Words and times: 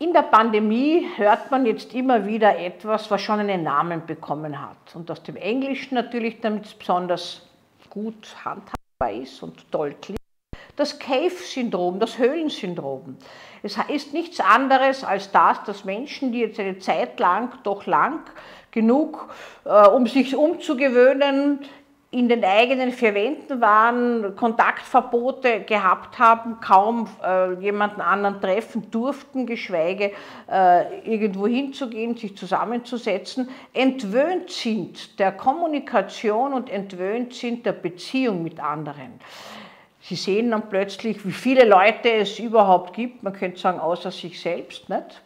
In 0.00 0.12
der 0.12 0.22
Pandemie 0.22 1.08
hört 1.16 1.50
man 1.50 1.66
jetzt 1.66 1.92
immer 1.92 2.24
wieder 2.24 2.56
etwas, 2.56 3.10
was 3.10 3.20
schon 3.20 3.40
einen 3.40 3.64
Namen 3.64 4.06
bekommen 4.06 4.60
hat 4.60 4.94
und 4.94 5.10
aus 5.10 5.24
dem 5.24 5.34
Englischen 5.34 5.96
natürlich, 5.96 6.40
damit 6.40 6.66
es 6.66 6.74
besonders 6.74 7.48
gut 7.90 8.36
handhabbar 8.44 9.20
ist 9.20 9.42
und 9.42 9.68
toll 9.72 9.96
klingt. 10.00 10.20
Das 10.76 11.00
Cave-Syndrom, 11.00 11.98
das 11.98 12.16
Höhlensyndrom. 12.16 13.16
Es 13.64 13.76
ist 13.88 14.12
nichts 14.12 14.38
anderes 14.38 15.02
als 15.02 15.32
das, 15.32 15.64
dass 15.64 15.84
Menschen, 15.84 16.30
die 16.30 16.38
jetzt 16.38 16.60
eine 16.60 16.78
Zeit 16.78 17.18
lang, 17.18 17.58
doch 17.64 17.84
lang 17.86 18.20
genug, 18.70 19.28
äh, 19.64 19.88
um 19.88 20.06
sich 20.06 20.36
umzugewöhnen, 20.36 21.66
in 22.10 22.28
den 22.28 22.42
eigenen 22.42 22.90
vier 22.90 23.14
Wänden 23.14 23.60
waren, 23.60 24.34
Kontaktverbote 24.34 25.60
gehabt 25.60 26.18
haben, 26.18 26.58
kaum 26.58 27.06
äh, 27.22 27.52
jemanden 27.60 28.00
anderen 28.00 28.40
treffen 28.40 28.90
durften, 28.90 29.44
geschweige 29.44 30.12
äh, 30.50 31.00
irgendwo 31.04 31.46
hinzugehen, 31.46 32.16
sich 32.16 32.34
zusammenzusetzen, 32.34 33.50
entwöhnt 33.74 34.48
sind 34.50 35.18
der 35.18 35.32
Kommunikation 35.32 36.54
und 36.54 36.70
entwöhnt 36.70 37.34
sind 37.34 37.66
der 37.66 37.72
Beziehung 37.72 38.42
mit 38.42 38.58
anderen. 38.58 39.20
Sie 40.00 40.16
sehen 40.16 40.50
dann 40.50 40.70
plötzlich, 40.70 41.26
wie 41.26 41.32
viele 41.32 41.66
Leute 41.66 42.10
es 42.10 42.38
überhaupt 42.38 42.94
gibt, 42.94 43.22
man 43.22 43.34
könnte 43.34 43.60
sagen, 43.60 43.80
außer 43.80 44.10
sich 44.10 44.40
selbst. 44.40 44.88
Nicht? 44.88 45.22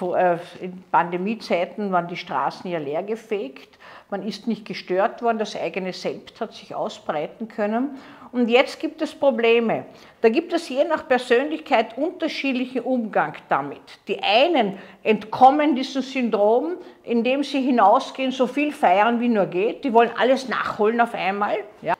Äh, 0.00 0.38
in 0.60 0.82
Pandemiezeiten 0.90 1.92
waren 1.92 2.08
die 2.08 2.16
Straßen 2.16 2.70
ja 2.70 2.78
leergefegt, 2.78 3.78
man 4.10 4.22
ist 4.26 4.46
nicht 4.46 4.64
gestört 4.64 5.20
worden, 5.20 5.38
das 5.38 5.54
eigene 5.54 5.92
Selbst 5.92 6.40
hat 6.40 6.54
sich 6.54 6.74
ausbreiten 6.74 7.46
können. 7.46 7.98
Und 8.32 8.48
jetzt 8.48 8.80
gibt 8.80 9.02
es 9.02 9.14
Probleme. 9.14 9.84
Da 10.20 10.28
gibt 10.28 10.52
es 10.52 10.68
je 10.68 10.84
nach 10.84 11.06
Persönlichkeit 11.06 11.96
unterschiedlichen 11.98 12.82
Umgang 12.82 13.34
damit. 13.48 13.80
Die 14.06 14.22
einen 14.22 14.78
entkommen 15.02 15.76
diesem 15.76 16.02
Syndrom, 16.02 16.76
indem 17.04 17.42
sie 17.42 17.60
hinausgehen, 17.60 18.32
so 18.32 18.46
viel 18.46 18.72
feiern 18.72 19.20
wie 19.20 19.28
nur 19.28 19.46
geht. 19.46 19.84
Die 19.84 19.92
wollen 19.92 20.10
alles 20.18 20.48
nachholen 20.48 21.00
auf 21.00 21.14
einmal. 21.14 21.56
Ja. 21.82 21.94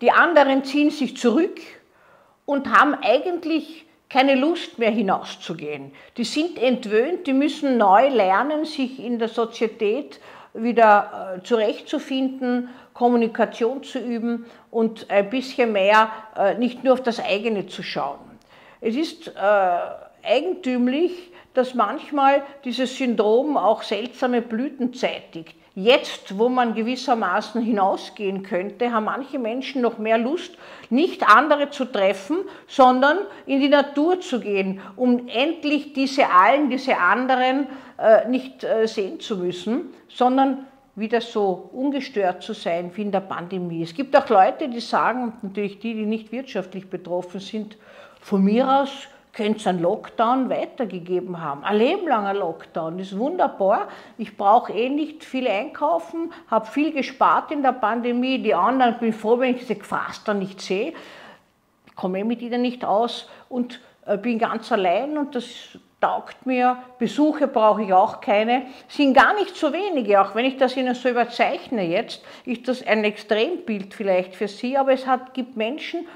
Die 0.00 0.10
anderen 0.10 0.64
ziehen 0.64 0.90
sich 0.90 1.16
zurück 1.16 1.60
und 2.44 2.72
haben 2.72 2.94
eigentlich 3.02 3.86
keine 4.12 4.34
Lust 4.34 4.78
mehr 4.78 4.90
hinauszugehen. 4.90 5.92
Die 6.18 6.24
sind 6.24 6.62
entwöhnt, 6.62 7.26
die 7.26 7.32
müssen 7.32 7.78
neu 7.78 8.08
lernen, 8.08 8.66
sich 8.66 9.02
in 9.02 9.18
der 9.18 9.28
Sozietät 9.28 10.20
wieder 10.52 11.38
äh, 11.38 11.42
zurechtzufinden, 11.42 12.68
Kommunikation 12.92 13.82
zu 13.82 13.98
üben 13.98 14.44
und 14.70 15.10
ein 15.10 15.30
bisschen 15.30 15.72
mehr 15.72 16.10
äh, 16.36 16.54
nicht 16.58 16.84
nur 16.84 16.92
auf 16.92 17.02
das 17.02 17.20
eigene 17.20 17.66
zu 17.68 17.82
schauen. 17.82 18.18
Es 18.82 18.96
ist 18.96 19.28
äh, 19.28 19.32
eigentümlich, 20.22 21.30
dass 21.54 21.74
manchmal 21.74 22.42
dieses 22.64 22.96
Syndrom 22.96 23.56
auch 23.56 23.82
seltsame 23.82 24.42
Blüten 24.42 24.92
zeitigt. 24.92 25.56
Jetzt, 25.74 26.38
wo 26.38 26.50
man 26.50 26.74
gewissermaßen 26.74 27.62
hinausgehen 27.62 28.42
könnte, 28.42 28.92
haben 28.92 29.06
manche 29.06 29.38
Menschen 29.38 29.80
noch 29.80 29.96
mehr 29.96 30.18
Lust, 30.18 30.54
nicht 30.90 31.26
andere 31.26 31.70
zu 31.70 31.86
treffen, 31.86 32.40
sondern 32.66 33.18
in 33.46 33.60
die 33.60 33.70
Natur 33.70 34.20
zu 34.20 34.38
gehen, 34.38 34.80
um 34.96 35.28
endlich 35.28 35.94
diese 35.94 36.28
allen, 36.28 36.68
diese 36.68 36.98
anderen 36.98 37.68
äh, 37.98 38.28
nicht 38.28 38.64
äh, 38.64 38.86
sehen 38.86 39.18
zu 39.18 39.38
müssen, 39.38 39.94
sondern 40.08 40.66
wieder 40.94 41.22
so 41.22 41.70
ungestört 41.72 42.42
zu 42.42 42.52
sein 42.52 42.90
wie 42.94 43.02
in 43.02 43.12
der 43.12 43.20
Pandemie. 43.20 43.82
Es 43.82 43.94
gibt 43.94 44.14
auch 44.14 44.28
Leute, 44.28 44.68
die 44.68 44.80
sagen, 44.80 45.32
natürlich 45.40 45.78
die, 45.78 45.94
die 45.94 46.04
nicht 46.04 46.32
wirtschaftlich 46.32 46.90
betroffen 46.90 47.40
sind, 47.40 47.78
von 48.20 48.44
mir 48.44 48.68
aus 48.68 49.08
könnte 49.32 49.60
es 49.60 49.66
einen 49.66 49.80
Lockdown 49.80 50.50
weitergegeben 50.50 51.40
haben. 51.40 51.64
Ein 51.64 51.78
lebenlanger 51.78 52.34
Lockdown, 52.34 52.98
ist 52.98 53.16
wunderbar. 53.16 53.88
Ich 54.18 54.36
brauche 54.36 54.72
eh 54.72 54.90
nicht 54.90 55.24
viel 55.24 55.48
einkaufen, 55.48 56.32
habe 56.50 56.66
viel 56.66 56.92
gespart 56.92 57.50
in 57.50 57.62
der 57.62 57.72
Pandemie. 57.72 58.42
Die 58.42 58.54
anderen, 58.54 58.98
bin 58.98 59.12
froh, 59.12 59.38
wenn 59.38 59.54
ich 59.54 59.60
diese 59.60 59.76
Gefaster 59.76 60.34
nicht 60.34 60.60
sehe, 60.60 60.92
komme 61.96 62.20
eh 62.20 62.24
mit 62.24 62.42
ihnen 62.42 62.60
nicht 62.60 62.84
aus 62.84 63.28
und 63.48 63.80
äh, 64.06 64.18
bin 64.18 64.38
ganz 64.38 64.70
allein 64.70 65.16
und 65.16 65.34
das 65.34 65.78
taugt 66.02 66.44
mir. 66.44 66.82
Besuche 66.98 67.46
brauche 67.46 67.84
ich 67.84 67.92
auch 67.92 68.20
keine. 68.20 68.66
Sind 68.88 69.14
gar 69.14 69.34
nicht 69.34 69.56
so 69.56 69.72
wenige, 69.72 70.20
auch 70.20 70.34
wenn 70.34 70.44
ich 70.44 70.58
das 70.58 70.76
Ihnen 70.76 70.94
so 70.94 71.08
überzeichne 71.08 71.86
jetzt, 71.86 72.22
ist 72.44 72.68
das 72.68 72.86
ein 72.86 73.04
Extrembild 73.04 73.94
vielleicht 73.94 74.34
für 74.34 74.48
Sie, 74.48 74.76
aber 74.76 74.92
es 74.92 75.06
hat, 75.06 75.32
gibt 75.32 75.56
Menschen, 75.56 76.06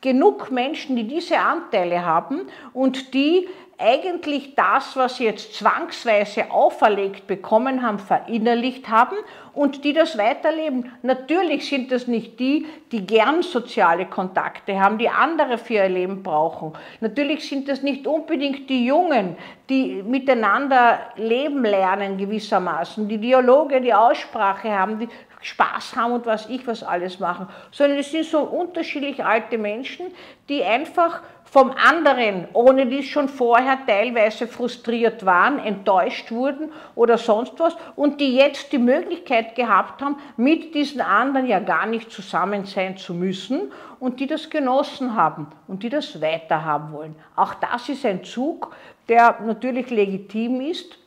genug 0.00 0.50
Menschen, 0.50 0.96
die 0.96 1.06
diese 1.06 1.38
Anteile 1.38 2.04
haben 2.04 2.42
und 2.72 3.14
die 3.14 3.48
eigentlich 3.78 4.56
das, 4.56 4.96
was 4.96 5.18
sie 5.18 5.24
jetzt 5.24 5.54
zwangsweise 5.54 6.50
auferlegt 6.50 7.28
bekommen 7.28 7.82
haben, 7.82 8.00
verinnerlicht 8.00 8.88
haben 8.88 9.16
und 9.54 9.84
die 9.84 9.92
das 9.92 10.18
weiterleben. 10.18 10.90
Natürlich 11.02 11.68
sind 11.68 11.92
das 11.92 12.08
nicht 12.08 12.40
die, 12.40 12.66
die 12.90 13.06
gern 13.06 13.42
soziale 13.42 14.06
Kontakte 14.06 14.80
haben, 14.80 14.98
die 14.98 15.08
andere 15.08 15.58
für 15.58 15.74
ihr 15.74 15.88
Leben 15.88 16.24
brauchen. 16.24 16.72
Natürlich 17.00 17.48
sind 17.48 17.68
das 17.68 17.82
nicht 17.82 18.08
unbedingt 18.08 18.68
die 18.68 18.84
Jungen, 18.84 19.36
die 19.68 20.02
miteinander 20.02 20.98
leben 21.14 21.62
lernen 21.64 22.18
gewissermaßen, 22.18 23.08
die 23.08 23.18
Dialoge, 23.18 23.80
die 23.80 23.94
Aussprache 23.94 24.76
haben, 24.76 24.98
die 24.98 25.08
Spaß 25.40 25.96
haben 25.96 26.12
und 26.12 26.26
was 26.26 26.48
ich 26.48 26.66
was 26.66 26.82
alles 26.82 27.20
machen, 27.20 27.48
sondern 27.70 27.98
es 27.98 28.10
sind 28.10 28.24
so 28.24 28.40
unterschiedlich 28.40 29.24
alte 29.24 29.56
Menschen, 29.56 30.06
die 30.48 30.64
einfach 30.64 31.22
vom 31.44 31.70
anderen, 31.70 32.46
ohne 32.52 32.86
die 32.86 33.02
schon 33.02 33.28
vorher 33.28 33.78
teilweise 33.86 34.46
frustriert 34.46 35.24
waren, 35.24 35.58
enttäuscht 35.58 36.30
wurden 36.30 36.72
oder 36.94 37.16
sonst 37.16 37.58
was 37.58 37.76
und 37.96 38.20
die 38.20 38.36
jetzt 38.36 38.72
die 38.72 38.78
Möglichkeit 38.78 39.54
gehabt 39.54 40.02
haben, 40.02 40.16
mit 40.36 40.74
diesen 40.74 41.00
anderen 41.00 41.46
ja 41.46 41.60
gar 41.60 41.86
nicht 41.86 42.10
zusammen 42.10 42.66
sein 42.66 42.96
zu 42.96 43.14
müssen 43.14 43.72
und 43.98 44.20
die 44.20 44.26
das 44.26 44.50
genossen 44.50 45.14
haben 45.14 45.46
und 45.66 45.82
die 45.82 45.88
das 45.88 46.20
weiterhaben 46.20 46.92
wollen. 46.92 47.16
Auch 47.34 47.54
das 47.54 47.88
ist 47.88 48.04
ein 48.04 48.24
Zug, 48.24 48.74
der 49.08 49.38
natürlich 49.44 49.88
legitim 49.90 50.60
ist, 50.60 50.98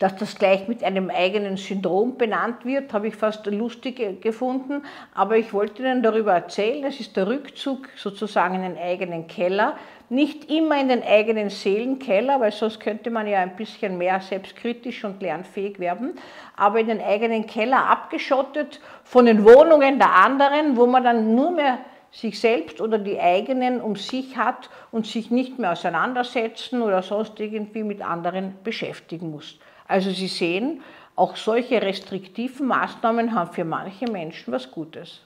dass 0.00 0.16
das 0.16 0.36
gleich 0.36 0.66
mit 0.66 0.82
einem 0.82 1.10
eigenen 1.10 1.58
Syndrom 1.58 2.16
benannt 2.16 2.64
wird, 2.64 2.90
habe 2.94 3.08
ich 3.08 3.16
fast 3.16 3.44
lustig 3.44 4.22
gefunden. 4.22 4.82
Aber 5.14 5.36
ich 5.36 5.52
wollte 5.52 5.82
Ihnen 5.82 6.02
darüber 6.02 6.32
erzählen, 6.32 6.84
es 6.84 7.00
ist 7.00 7.18
der 7.18 7.28
Rückzug 7.28 7.86
sozusagen 7.96 8.54
in 8.54 8.62
den 8.62 8.78
eigenen 8.78 9.26
Keller. 9.26 9.76
Nicht 10.08 10.50
immer 10.50 10.80
in 10.80 10.88
den 10.88 11.02
eigenen 11.02 11.50
Seelenkeller, 11.50 12.40
weil 12.40 12.50
sonst 12.50 12.80
könnte 12.80 13.10
man 13.10 13.26
ja 13.26 13.40
ein 13.40 13.56
bisschen 13.56 13.98
mehr 13.98 14.20
selbstkritisch 14.22 15.04
und 15.04 15.20
lernfähig 15.20 15.78
werden, 15.78 16.14
aber 16.56 16.80
in 16.80 16.88
den 16.88 17.02
eigenen 17.02 17.46
Keller 17.46 17.84
abgeschottet 17.86 18.80
von 19.04 19.26
den 19.26 19.44
Wohnungen 19.44 19.98
der 19.98 20.14
anderen, 20.14 20.78
wo 20.78 20.86
man 20.86 21.04
dann 21.04 21.34
nur 21.34 21.50
mehr 21.50 21.78
sich 22.10 22.40
selbst 22.40 22.80
oder 22.80 22.98
die 22.98 23.20
eigenen 23.20 23.82
um 23.82 23.96
sich 23.96 24.38
hat 24.38 24.70
und 24.90 25.06
sich 25.06 25.30
nicht 25.30 25.58
mehr 25.58 25.72
auseinandersetzen 25.72 26.80
oder 26.80 27.02
sonst 27.02 27.38
irgendwie 27.38 27.84
mit 27.84 28.02
anderen 28.02 28.54
beschäftigen 28.64 29.30
muss. 29.30 29.58
Also 29.90 30.12
Sie 30.12 30.28
sehen, 30.28 30.82
auch 31.16 31.34
solche 31.34 31.82
restriktiven 31.82 32.68
Maßnahmen 32.68 33.34
haben 33.34 33.52
für 33.52 33.64
manche 33.64 34.08
Menschen 34.08 34.52
was 34.52 34.70
Gutes. 34.70 35.20